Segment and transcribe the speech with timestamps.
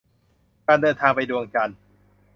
[0.65, 1.77] การเดินทางไปดวงจันทร์